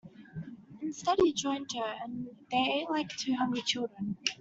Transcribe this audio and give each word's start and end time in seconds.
Instead, 0.81 1.19
he 1.21 1.31
joined 1.31 1.67
her; 1.77 1.95
and 2.03 2.25
they 2.49 2.57
ate 2.57 2.89
like 2.89 3.07
two 3.17 3.35
hungry 3.35 3.61
children. 3.61 4.17